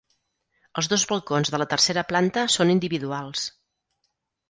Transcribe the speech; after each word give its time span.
Els 0.81 0.89
dos 0.93 1.03
balcons 1.11 1.53
de 1.55 1.61
la 1.65 1.69
tercera 1.75 2.07
planta 2.15 2.49
són 2.57 2.75
individuals. 2.79 3.49